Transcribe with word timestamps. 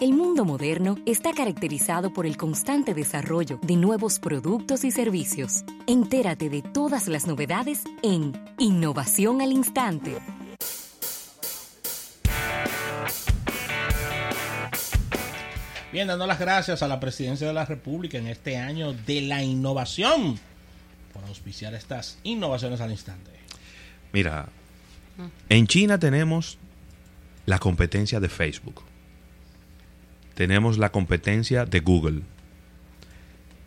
El 0.00 0.12
mundo 0.12 0.44
moderno 0.44 0.96
está 1.06 1.32
caracterizado 1.32 2.12
por 2.12 2.24
el 2.24 2.36
constante 2.36 2.94
desarrollo 2.94 3.58
de 3.62 3.74
nuevos 3.74 4.20
productos 4.20 4.84
y 4.84 4.92
servicios. 4.92 5.64
Entérate 5.88 6.48
de 6.48 6.62
todas 6.62 7.08
las 7.08 7.26
novedades 7.26 7.82
en 8.04 8.32
Innovación 8.60 9.42
al 9.42 9.50
Instante. 9.50 10.16
Bien, 15.90 16.06
dando 16.06 16.28
las 16.28 16.38
gracias 16.38 16.80
a 16.84 16.86
la 16.86 17.00
Presidencia 17.00 17.48
de 17.48 17.54
la 17.54 17.64
República 17.64 18.18
en 18.18 18.28
este 18.28 18.56
año 18.56 18.92
de 18.92 19.22
la 19.22 19.42
innovación 19.42 20.38
por 21.12 21.24
auspiciar 21.24 21.74
estas 21.74 22.20
innovaciones 22.22 22.80
al 22.80 22.92
instante. 22.92 23.32
Mira, 24.12 24.48
en 25.48 25.66
China 25.66 25.98
tenemos 25.98 26.56
la 27.46 27.58
competencia 27.58 28.20
de 28.20 28.28
Facebook. 28.28 28.84
Tenemos 30.38 30.78
la 30.78 30.92
competencia 30.92 31.64
de 31.64 31.80
Google. 31.80 32.22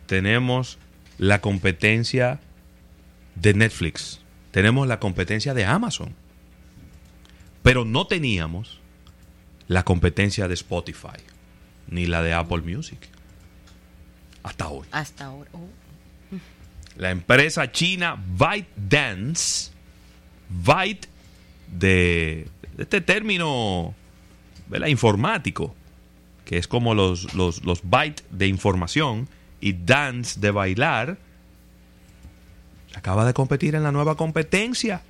Tenemos 0.06 0.78
la 1.18 1.42
competencia 1.42 2.40
de 3.34 3.52
Netflix. 3.52 4.22
Tenemos 4.52 4.88
la 4.88 4.98
competencia 4.98 5.52
de 5.52 5.66
Amazon. 5.66 6.14
Pero 7.62 7.84
no 7.84 8.06
teníamos 8.06 8.80
la 9.68 9.82
competencia 9.82 10.48
de 10.48 10.54
Spotify 10.54 11.20
ni 11.88 12.06
la 12.06 12.22
de 12.22 12.32
Apple 12.32 12.62
Music. 12.62 13.06
Hasta 14.42 14.68
hoy. 14.68 14.88
Hasta 14.92 15.26
ahora. 15.26 15.50
Oh. 15.52 15.68
La 16.96 17.10
empresa 17.10 17.70
china 17.70 18.16
ByteDance, 18.16 19.72
Byte 20.48 21.06
de 21.66 22.48
este 22.78 23.02
término 23.02 23.94
¿verdad? 24.68 24.86
informático, 24.86 25.76
que 26.52 26.58
es 26.58 26.68
como 26.68 26.94
los, 26.94 27.32
los, 27.32 27.64
los 27.64 27.80
bytes 27.82 28.26
de 28.30 28.46
información 28.46 29.26
y 29.58 29.72
dance 29.72 30.38
de 30.38 30.50
bailar, 30.50 31.16
acaba 32.94 33.24
de 33.24 33.32
competir 33.32 33.74
en 33.74 33.82
la 33.82 33.90
nueva 33.90 34.18
competencia, 34.18 35.00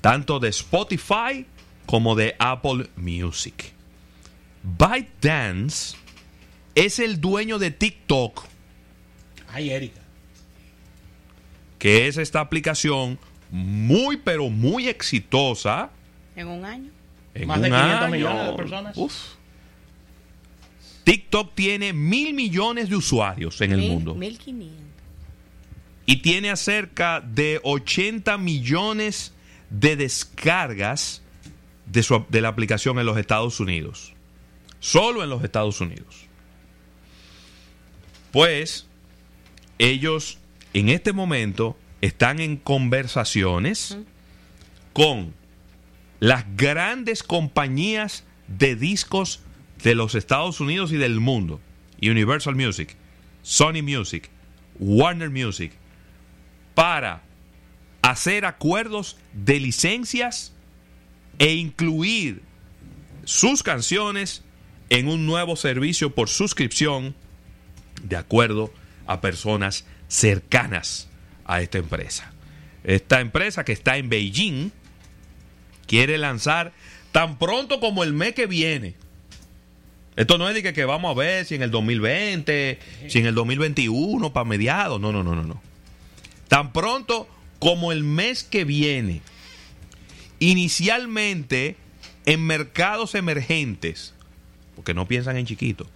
tanto 0.00 0.40
de 0.40 0.48
Spotify 0.48 1.44
como 1.84 2.14
de 2.14 2.34
Apple 2.38 2.88
Music. 2.96 3.72
ByteDance 4.62 5.98
es 6.74 6.98
el 6.98 7.20
dueño 7.20 7.58
de 7.58 7.70
TikTok, 7.70 8.46
Ay, 9.52 9.68
Erika. 9.68 10.00
que 11.78 12.08
es 12.08 12.16
esta 12.16 12.40
aplicación 12.40 13.18
muy 13.50 14.16
pero 14.16 14.48
muy 14.48 14.88
exitosa 14.88 15.90
En 16.34 16.48
un 16.48 16.64
año. 16.64 16.90
en 17.34 17.46
Más 17.48 17.60
de 17.60 17.68
un 17.70 17.76
500 17.76 18.00
año. 18.02 18.14
millones 18.14 18.46
de 18.46 18.52
personas. 18.54 18.96
Uf. 18.96 19.12
TikTok 21.04 21.54
tiene 21.54 21.92
mil 21.92 22.34
millones 22.34 22.88
de 22.88 22.96
usuarios 22.96 23.60
en 23.60 23.72
el 23.72 23.78
Mil- 23.80 23.90
mundo 23.92 24.14
1500. 24.14 24.84
y 26.06 26.16
tiene 26.22 26.50
acerca 26.50 27.20
de 27.20 27.60
80 27.62 28.38
millones 28.38 29.32
de 29.70 29.96
descargas 29.96 31.22
de, 31.86 32.02
su- 32.02 32.24
de 32.28 32.40
la 32.40 32.48
aplicación 32.48 32.98
en 32.98 33.06
los 33.06 33.18
Estados 33.18 33.60
Unidos. 33.60 34.12
Solo 34.80 35.22
en 35.22 35.30
los 35.30 35.42
Estados 35.44 35.80
Unidos. 35.80 36.26
Pues 38.32 38.86
ellos 39.78 40.38
en 40.72 40.88
este 40.88 41.12
momento 41.12 41.76
están 42.00 42.40
en 42.40 42.56
conversaciones 42.56 43.96
con 44.92 45.32
las 46.20 46.44
grandes 46.56 47.22
compañías 47.22 48.24
de 48.48 48.76
discos 48.76 49.40
de 49.84 49.94
los 49.94 50.16
Estados 50.16 50.58
Unidos 50.60 50.90
y 50.90 50.96
del 50.96 51.20
mundo. 51.20 51.60
Universal 52.02 52.56
Music, 52.56 52.96
Sony 53.42 53.82
Music, 53.82 54.28
Warner 54.78 55.30
Music, 55.30 55.72
para 56.74 57.22
hacer 58.02 58.44
acuerdos 58.44 59.16
de 59.32 59.60
licencias 59.60 60.52
e 61.38 61.54
incluir 61.54 62.42
sus 63.24 63.62
canciones 63.62 64.42
en 64.90 65.08
un 65.08 65.26
nuevo 65.26 65.56
servicio 65.56 66.14
por 66.14 66.28
suscripción 66.28 67.14
de 68.02 68.16
acuerdo 68.16 68.72
a 69.06 69.20
personas 69.20 69.86
cercanas 70.08 71.08
a 71.44 71.60
esta 71.62 71.78
empresa. 71.78 72.32
Esta 72.84 73.20
empresa 73.20 73.64
que 73.64 73.72
está 73.72 73.96
en 73.96 74.08
Beijing 74.08 74.72
quiere 75.86 76.18
lanzar 76.18 76.72
tan 77.12 77.38
pronto 77.38 77.80
como 77.80 78.02
el 78.02 78.12
mes 78.12 78.34
que 78.34 78.46
viene. 78.46 78.94
Esto 80.16 80.38
no 80.38 80.48
es 80.48 80.54
de 80.54 80.62
que, 80.62 80.72
que 80.72 80.84
vamos 80.84 81.10
a 81.10 81.18
ver 81.18 81.44
si 81.44 81.56
en 81.56 81.62
el 81.62 81.70
2020, 81.70 82.78
si 83.08 83.18
en 83.18 83.26
el 83.26 83.34
2021, 83.34 84.32
para 84.32 84.44
mediados. 84.44 85.00
No, 85.00 85.12
no, 85.12 85.24
no, 85.24 85.34
no, 85.34 85.42
no. 85.42 85.60
Tan 86.48 86.72
pronto 86.72 87.28
como 87.58 87.90
el 87.90 88.04
mes 88.04 88.44
que 88.44 88.64
viene. 88.64 89.22
Inicialmente 90.38 91.76
en 92.26 92.46
mercados 92.46 93.14
emergentes, 93.14 94.14
porque 94.76 94.94
no 94.94 95.06
piensan 95.06 95.36
en 95.36 95.46
chiquito. 95.46 95.86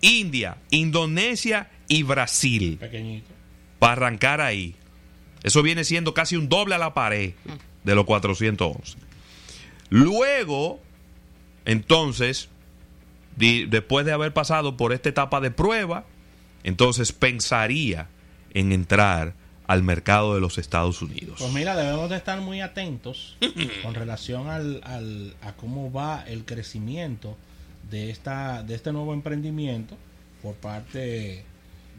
India, 0.00 0.56
Indonesia 0.70 1.70
y 1.88 2.02
Brasil 2.02 2.76
Pequeñito. 2.78 3.30
para 3.78 3.92
arrancar 3.92 4.40
ahí. 4.40 4.74
Eso 5.42 5.62
viene 5.62 5.84
siendo 5.84 6.14
casi 6.14 6.36
un 6.36 6.48
doble 6.48 6.74
a 6.74 6.78
la 6.78 6.94
pared 6.94 7.32
de 7.84 7.94
los 7.94 8.04
411. 8.04 8.96
Luego, 9.90 10.80
entonces, 11.64 12.48
después 13.36 14.06
de 14.06 14.12
haber 14.12 14.32
pasado 14.32 14.76
por 14.76 14.92
esta 14.92 15.08
etapa 15.08 15.40
de 15.40 15.50
prueba, 15.50 16.04
entonces 16.64 17.12
pensaría 17.12 18.08
en 18.54 18.72
entrar 18.72 19.34
al 19.66 19.82
mercado 19.82 20.34
de 20.34 20.40
los 20.40 20.58
Estados 20.58 21.00
Unidos. 21.02 21.36
Pues 21.38 21.52
mira, 21.52 21.74
debemos 21.76 22.10
de 22.10 22.16
estar 22.16 22.40
muy 22.40 22.60
atentos 22.60 23.36
con 23.82 23.94
relación 23.94 24.48
al, 24.48 24.80
al- 24.84 25.34
a 25.42 25.52
cómo 25.52 25.90
va 25.92 26.24
el 26.26 26.44
crecimiento 26.44 27.36
de 27.90 28.10
esta 28.10 28.62
de 28.62 28.74
este 28.74 28.92
nuevo 28.92 29.12
emprendimiento 29.14 29.96
por 30.42 30.54
parte 30.54 31.44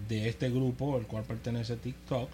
de 0.07 0.29
este 0.29 0.49
grupo, 0.49 0.97
el 0.97 1.05
cual 1.07 1.23
pertenece 1.23 1.75
TikTok, 1.77 2.29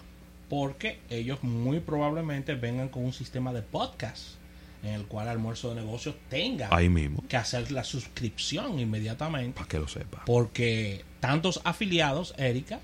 porque 0.48 0.98
ellos 1.08 1.42
muy 1.42 1.80
probablemente 1.80 2.54
vengan 2.54 2.88
con 2.88 3.04
un 3.04 3.12
sistema 3.12 3.52
de 3.52 3.62
podcast 3.62 4.34
en 4.82 4.94
el 4.94 5.04
cual 5.06 5.28
Almuerzo 5.28 5.70
de 5.70 5.82
Negocios 5.82 6.14
tenga 6.28 6.68
Ahí 6.70 6.88
mismo, 6.88 7.22
que 7.28 7.36
hacer 7.36 7.70
la 7.70 7.84
suscripción 7.84 8.78
inmediatamente 8.78 9.56
para 9.56 9.68
que 9.68 9.78
lo 9.78 9.88
sepa. 9.88 10.24
porque 10.24 11.04
tantos 11.20 11.60
afiliados, 11.64 12.34
Erika, 12.38 12.80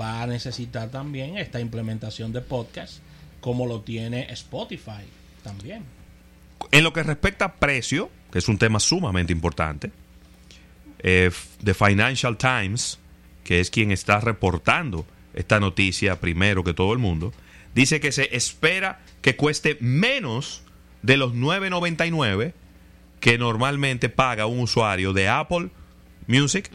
va 0.00 0.22
a 0.22 0.26
necesitar 0.26 0.90
también 0.90 1.36
esta 1.36 1.60
implementación 1.60 2.32
de 2.32 2.40
podcast 2.40 2.98
como 3.40 3.66
lo 3.66 3.82
tiene 3.82 4.32
Spotify 4.32 5.04
también. 5.42 5.84
En 6.70 6.82
lo 6.82 6.92
que 6.92 7.02
respecta 7.02 7.44
a 7.44 7.54
precio, 7.56 8.10
que 8.32 8.38
es 8.38 8.48
un 8.48 8.58
tema 8.58 8.80
sumamente 8.80 9.32
importante, 9.32 9.90
eh, 11.00 11.30
The 11.62 11.74
Financial 11.74 12.38
Times, 12.38 12.98
que 13.44 13.60
es 13.60 13.70
quien 13.70 13.90
está 13.90 14.20
reportando 14.20 15.04
esta 15.34 15.60
noticia 15.60 16.18
primero 16.20 16.64
que 16.64 16.72
todo 16.72 16.92
el 16.92 16.98
mundo, 16.98 17.32
dice 17.74 18.00
que 18.00 18.12
se 18.12 18.34
espera 18.34 19.00
que 19.20 19.36
cueste 19.36 19.76
menos 19.80 20.62
de 21.04 21.18
los 21.18 21.34
9.99 21.34 22.54
que 23.20 23.36
normalmente 23.36 24.08
paga 24.08 24.46
un 24.46 24.60
usuario 24.60 25.12
de 25.12 25.28
Apple 25.28 25.68
Music 26.26 26.70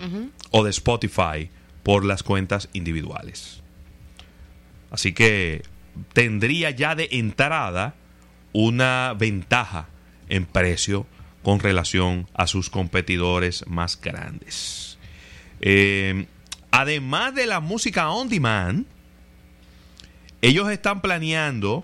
o 0.52 0.64
de 0.64 0.70
Spotify 0.70 1.50
por 1.82 2.06
las 2.06 2.22
cuentas 2.22 2.70
individuales. 2.74 3.64
Así 4.92 5.14
que 5.14 5.64
tendría 6.14 6.70
ya 6.70 6.94
de 6.94 7.10
entrada 7.12 7.96
una 8.54 9.16
ventaja 9.18 9.88
en 10.28 10.46
precio 10.46 11.08
con 11.42 11.60
relación 11.60 12.28
a 12.36 12.46
sus 12.46 12.70
competidores 12.70 13.66
más 13.66 14.00
grandes. 14.00 15.00
Eh, 15.60 16.28
además 16.70 17.34
de 17.34 17.48
la 17.48 17.62
música 17.62 18.12
on 18.12 18.30
demand, 18.30 18.86
ellos 20.44 20.70
están 20.70 21.02
planeando 21.02 21.84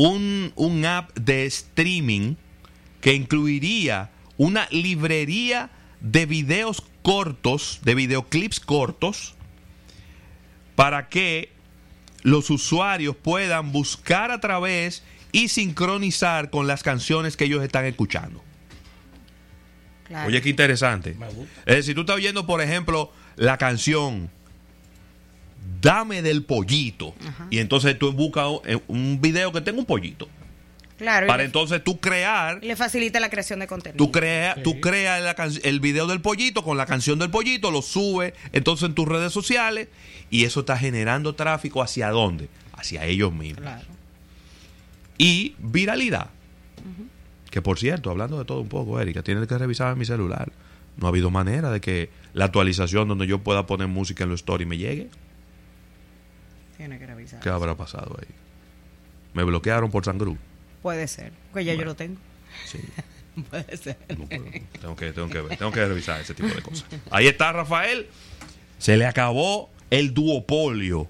un, 0.00 0.52
un 0.54 0.84
app 0.84 1.12
de 1.18 1.44
streaming 1.46 2.36
que 3.00 3.14
incluiría 3.14 4.10
una 4.36 4.68
librería 4.70 5.70
de 6.00 6.24
videos 6.24 6.84
cortos, 7.02 7.80
de 7.82 7.96
videoclips 7.96 8.60
cortos, 8.60 9.34
para 10.76 11.08
que 11.08 11.50
los 12.22 12.48
usuarios 12.48 13.16
puedan 13.16 13.72
buscar 13.72 14.30
a 14.30 14.38
través 14.38 15.02
y 15.32 15.48
sincronizar 15.48 16.50
con 16.50 16.68
las 16.68 16.84
canciones 16.84 17.36
que 17.36 17.46
ellos 17.46 17.64
están 17.64 17.84
escuchando. 17.84 18.40
Claro. 20.04 20.28
Oye, 20.28 20.40
qué 20.40 20.50
interesante. 20.50 21.16
Es 21.66 21.74
decir, 21.74 21.96
tú 21.96 22.02
estás 22.02 22.14
oyendo, 22.14 22.46
por 22.46 22.62
ejemplo, 22.62 23.12
la 23.34 23.58
canción 23.58 24.30
Dame 25.80 26.22
del 26.22 26.44
pollito. 26.44 27.14
Y 27.50 27.58
entonces 27.58 27.98
tú 27.98 28.12
buscas 28.12 28.46
un- 28.48 28.82
un 28.88 29.20
video 29.20 29.52
que 29.52 29.60
tenga 29.60 29.78
un 29.78 29.86
pollito. 29.86 30.28
Claro, 30.96 31.28
Para 31.28 31.44
entonces 31.44 31.84
tú 31.84 32.00
crear 32.00 32.58
Le 32.64 32.74
facilita 32.74 33.20
la 33.20 33.30
creación 33.30 33.60
de 33.60 33.68
contenido. 33.68 34.04
Tú 34.04 34.10
creas 34.10 34.56
Sí. 34.56 34.62
tú 34.64 34.80
creas 34.80 35.22
la 35.22 35.34
can- 35.34 35.52
el 35.62 35.78
video 35.78 36.08
del 36.08 36.20
pollito 36.20 36.64
con 36.64 36.76
la 36.76 36.86
canción 36.86 37.20
del 37.20 37.30
pollito, 37.30 37.70
lo 37.70 37.82
subes 37.82 38.32
entonces 38.52 38.88
en 38.88 38.94
tus 38.96 39.06
redes 39.06 39.32
sociales 39.32 39.86
y 40.28 40.42
eso 40.42 40.60
está 40.60 40.76
generando 40.76 41.36
tráfico 41.36 41.82
hacia 41.82 42.10
dónde? 42.10 42.48
Hacia 42.72 43.04
ellos 43.04 43.32
mismos. 43.32 43.62
Claro. 43.62 43.86
Y 45.18 45.54
viralidad. 45.58 46.30
Que 47.50 47.62
por 47.62 47.78
cierto, 47.78 48.10
hablando 48.10 48.36
de 48.38 48.44
todo 48.44 48.60
un 48.60 48.68
poco, 48.68 49.00
Erika, 49.00 49.22
tienes 49.22 49.46
que 49.46 49.56
revisar 49.56 49.94
mi 49.96 50.04
celular. 50.04 50.50
No 50.96 51.06
ha 51.06 51.10
habido 51.10 51.30
manera 51.30 51.70
de 51.70 51.80
que 51.80 52.10
la 52.34 52.46
actualización 52.46 53.06
donde 53.08 53.26
yo 53.28 53.38
pueda 53.38 53.66
poner 53.66 53.86
música 53.88 54.24
en 54.24 54.30
los 54.30 54.40
stories 54.40 54.68
me 54.68 54.76
llegue. 54.78 55.08
Tiene 56.78 56.98
que 56.98 57.06
revisar. 57.06 57.40
¿Qué 57.40 57.50
habrá 57.50 57.74
pasado 57.74 58.16
ahí? 58.18 58.28
Me 59.34 59.42
bloquearon 59.42 59.90
por 59.90 60.04
Sangru. 60.04 60.38
Puede 60.80 61.06
ser. 61.08 61.32
Porque 61.50 61.64
ya 61.64 61.74
yo 61.74 61.84
lo 61.84 61.94
tengo. 61.94 62.18
Sí. 62.64 62.78
Puede 63.50 63.76
ser. 63.76 63.98
No 64.16 64.26
tengo, 64.26 64.96
que, 64.96 65.12
tengo 65.12 65.28
que 65.28 65.56
tengo 65.56 65.72
que 65.72 65.86
revisar 65.86 66.20
ese 66.20 66.34
tipo 66.34 66.48
de 66.48 66.62
cosas. 66.62 66.86
Ahí 67.10 67.26
está 67.26 67.52
Rafael. 67.52 68.06
Se 68.78 68.96
le 68.96 69.06
acabó 69.06 69.70
el 69.90 70.14
duopolio 70.14 71.08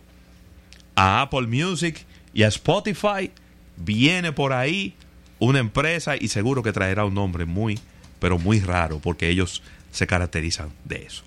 a 0.96 1.22
Apple 1.22 1.46
Music 1.46 2.04
y 2.32 2.42
a 2.42 2.48
Spotify. 2.48 3.30
Viene 3.76 4.32
por 4.32 4.52
ahí 4.52 4.94
una 5.38 5.58
empresa 5.58 6.16
y 6.16 6.28
seguro 6.28 6.62
que 6.62 6.72
traerá 6.72 7.04
un 7.04 7.14
nombre 7.14 7.44
muy, 7.44 7.78
pero 8.18 8.38
muy 8.38 8.60
raro 8.60 8.98
porque 8.98 9.28
ellos 9.28 9.62
se 9.92 10.06
caracterizan 10.06 10.70
de 10.84 11.04
eso. 11.04 11.24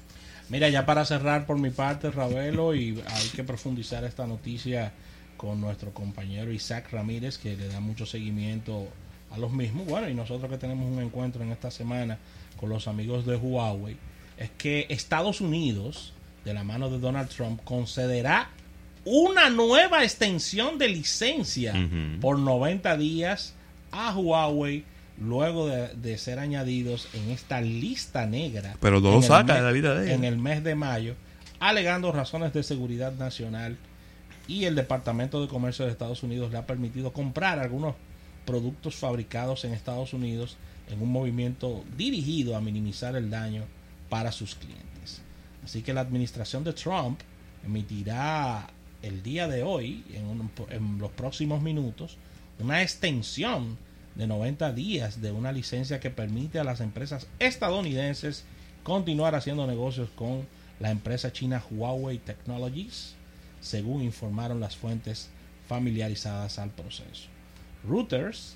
Mira, 0.52 0.68
ya 0.68 0.86
para 0.86 1.06
cerrar 1.06 1.46
por 1.46 1.58
mi 1.58 1.70
parte, 1.70 2.12
Ravelo, 2.12 2.76
y 2.76 3.02
hay 3.08 3.28
que 3.30 3.42
profundizar 3.42 4.04
esta 4.04 4.28
noticia 4.28 4.92
con 5.38 5.62
nuestro 5.62 5.94
compañero 5.94 6.52
Isaac 6.52 6.92
Ramírez, 6.92 7.38
que 7.38 7.56
le 7.56 7.70
da 7.70 7.80
mucho 7.80 8.06
seguimiento 8.06 8.86
a 9.32 9.38
los 9.38 9.54
mismos. 9.54 9.88
Bueno, 9.88 10.10
y 10.10 10.14
nosotros 10.14 10.52
que 10.52 10.58
tenemos 10.58 10.92
un 10.92 11.02
encuentro 11.02 11.42
en 11.42 11.54
esta 11.54 11.72
semana 11.72 12.18
con 12.60 12.68
los 12.68 12.90
amigos 12.90 13.26
de 13.26 13.38
Huawei, 13.38 13.96
es 14.36 14.50
que 14.58 14.88
Estados 14.90 15.40
Unidos, 15.40 16.12
de 16.44 16.54
la 16.54 16.66
mano 16.66 16.90
de 16.90 17.00
Donald 17.00 17.30
Trump, 17.30 17.62
concederá 17.64 18.50
una 19.06 19.50
nueva 19.50 20.04
extensión 20.04 20.78
de 20.78 20.90
licencia 20.90 21.74
por 22.20 22.38
90 22.38 22.98
días 22.98 23.56
a 23.94 24.14
Huawei 24.18 24.84
luego 25.22 25.68
de, 25.68 25.90
de 25.96 26.18
ser 26.18 26.40
añadidos 26.40 27.08
en 27.14 27.30
esta 27.30 27.62
lista 27.62 28.26
negra. 28.26 28.76
Pero 28.82 29.00
no 29.00 29.12
lo 29.12 29.22
saca 29.22 29.56
de 29.56 29.62
la 29.62 29.72
vida 29.72 29.94
de 29.96 30.06
ellos. 30.08 30.16
En 30.16 30.24
el 30.24 30.38
mes 30.38 30.64
de 30.64 30.76
mayo, 30.76 31.16
alegando 31.60 32.12
razones 32.12 32.54
de 32.54 32.64
seguridad 32.64 33.14
nacional 33.14 33.78
y 34.48 34.66
el 34.66 34.76
Departamento 34.76 35.42
de 35.42 35.48
Comercio 35.48 35.86
de 35.86 35.92
Estados 35.92 36.24
Unidos 36.24 36.52
le 36.52 36.58
ha 36.58 36.66
permitido 36.66 37.14
comprar 37.14 37.60
algunos 37.60 37.96
productos 38.46 38.96
fabricados 38.96 39.64
en 39.66 39.74
Estados 39.74 40.14
Unidos 40.14 40.58
en 40.90 41.02
un 41.02 41.12
movimiento 41.12 41.86
dirigido 41.96 42.56
a 42.58 42.62
minimizar 42.62 43.16
el 43.16 43.30
daño 43.30 43.64
para 44.10 44.32
sus 44.32 44.56
clientes. 44.56 45.22
Así 45.64 45.84
que 45.84 45.94
la 45.94 46.02
administración 46.02 46.64
de 46.64 46.74
Trump 46.74 47.20
emitirá 47.64 48.68
el 49.02 49.24
día 49.24 49.48
de 49.48 49.64
hoy, 49.64 50.04
en, 50.14 50.26
un- 50.26 50.52
en 50.70 50.98
los 50.98 51.12
próximos 51.12 51.62
minutos, 51.62 52.18
una 52.60 52.82
extensión 52.82 53.78
de 54.16 54.28
90 54.28 54.74
días 54.74 55.22
de 55.22 55.32
una 55.32 55.52
licencia 55.52 56.00
que 56.00 56.10
permite 56.10 56.60
a 56.60 56.64
las 56.64 56.82
empresas 56.82 57.28
estadounidenses 57.40 58.44
continuar 58.84 59.36
haciendo 59.36 59.68
negocios 59.68 60.10
con 60.16 60.48
la 60.80 60.92
empresa 60.92 61.32
china 61.32 61.64
Huawei 61.70 62.18
Technologies, 62.18 63.16
según 63.62 64.02
informaron 64.02 64.60
las 64.60 64.76
fuentes 64.76 65.30
familiarizadas 65.68 66.60
al 66.60 66.72
proceso. 66.72 67.30
Reuters 67.88 68.56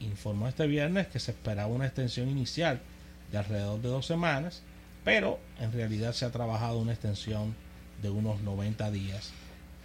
informó 0.00 0.48
este 0.48 0.66
viernes 0.66 1.08
que 1.08 1.18
se 1.18 1.32
esperaba 1.32 1.68
una 1.68 1.86
extensión 1.86 2.28
inicial 2.28 2.80
de 3.32 3.38
alrededor 3.38 3.82
de 3.82 3.88
dos 3.88 4.06
semanas, 4.06 4.62
pero 5.04 5.38
en 5.60 5.72
realidad 5.72 6.12
se 6.12 6.24
ha 6.24 6.30
trabajado 6.30 6.78
una 6.78 6.92
extensión 6.92 7.54
de 8.02 8.10
unos 8.10 8.40
90 8.40 8.90
días, 8.90 9.32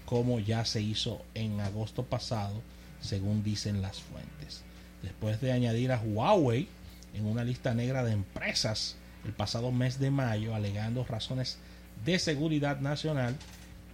como 0.06 0.40
ya 0.40 0.66
se 0.66 0.82
hizo 0.82 1.22
en 1.34 1.60
agosto 1.60 2.04
pasado, 2.04 2.62
según 3.02 3.44
dicen 3.44 3.82
las 3.82 4.00
fuentes. 4.02 4.64
Después 5.04 5.40
de 5.42 5.52
añadir 5.52 5.92
a 5.92 6.00
Huawei 6.00 6.68
en 7.14 7.26
una 7.26 7.44
lista 7.44 7.74
negra 7.74 8.04
de 8.04 8.14
empresas 8.14 8.96
el 9.26 9.34
pasado 9.34 9.72
mes 9.72 10.00
de 10.00 10.10
mayo, 10.12 10.56
alegando 10.56 11.06
razones 11.06 11.60
de 12.04 12.20
seguridad 12.20 12.80
nacional, 12.80 13.36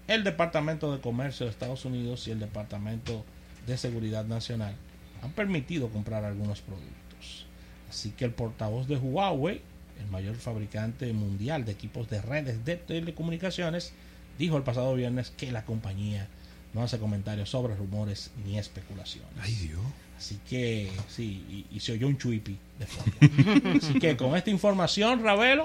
el 0.07 0.23
Departamento 0.23 0.91
de 0.91 1.01
Comercio 1.01 1.45
de 1.45 1.51
Estados 1.51 1.85
Unidos 1.85 2.27
y 2.27 2.31
el 2.31 2.39
Departamento 2.39 3.23
de 3.67 3.77
Seguridad 3.77 4.25
Nacional 4.25 4.73
han 5.21 5.31
permitido 5.31 5.89
comprar 5.89 6.23
algunos 6.25 6.61
productos. 6.61 7.45
Así 7.89 8.11
que 8.11 8.25
el 8.25 8.31
portavoz 8.31 8.87
de 8.87 8.97
Huawei, 8.97 9.61
el 9.99 10.07
mayor 10.07 10.35
fabricante 10.35 11.11
mundial 11.13 11.65
de 11.65 11.73
equipos 11.73 12.09
de 12.09 12.21
redes 12.21 12.63
de 12.65 12.77
telecomunicaciones, 12.77 13.93
dijo 14.37 14.57
el 14.57 14.63
pasado 14.63 14.95
viernes 14.95 15.31
que 15.31 15.51
la 15.51 15.65
compañía 15.65 16.27
no 16.73 16.83
hace 16.83 16.99
comentarios 16.99 17.49
sobre 17.49 17.75
rumores 17.75 18.31
ni 18.45 18.57
especulaciones. 18.57 19.59
Dios. 19.59 19.81
Así 20.19 20.37
que, 20.49 20.91
sí, 21.07 21.65
y, 21.71 21.77
y 21.77 21.79
se 21.79 21.93
oyó 21.93 22.07
un 22.07 22.17
chuipi 22.17 22.57
de 22.77 22.85
fondo. 22.85 23.77
Así 23.77 23.99
que 23.99 24.17
con 24.17 24.35
esta 24.35 24.49
información, 24.49 25.23
Ravelo, 25.23 25.63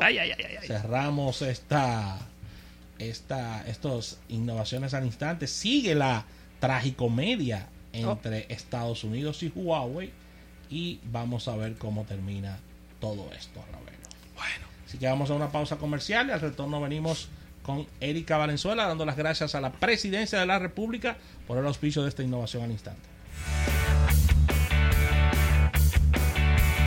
cerramos 0.65 1.43
esta, 1.43 2.21
esta, 3.01 3.67
estos 3.67 4.19
innovaciones 4.29 4.95
al 4.95 5.07
instante. 5.07 5.49
Sigue 5.49 5.97
la 5.97 6.25
tragicomedia 6.61 7.69
entre 7.93 8.47
Estados 8.49 9.03
Unidos 9.03 9.43
y 9.43 9.51
Huawei 9.53 10.13
y 10.71 11.01
vamos 11.11 11.49
a 11.49 11.57
ver 11.57 11.75
cómo 11.75 12.05
termina 12.05 12.61
todo 13.01 13.29
esto, 13.37 13.61
Ravelo. 13.73 13.99
Bueno. 14.37 14.67
Así 14.87 14.99
que 14.99 15.09
vamos 15.09 15.31
a 15.31 15.35
una 15.35 15.51
pausa 15.51 15.79
comercial 15.79 16.29
y 16.29 16.31
al 16.31 16.41
retorno 16.41 16.81
venimos 16.81 17.29
con 17.65 17.89
Erika 18.01 18.37
Valenzuela 18.37 18.87
dando 18.87 19.05
las 19.05 19.17
gracias 19.17 19.57
a 19.57 19.61
la 19.61 19.73
presidencia 19.73 20.39
de 20.39 20.47
la 20.47 20.61
República 20.61 21.17
por 21.49 21.59
el 21.59 21.67
auspicio 21.67 22.05
de 22.05 22.09
esta 22.11 22.23
innovación 22.23 22.63
al 22.63 22.71
instante. 22.71 23.03